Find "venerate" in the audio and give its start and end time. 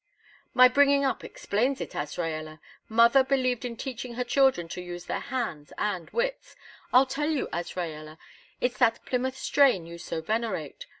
10.19-10.87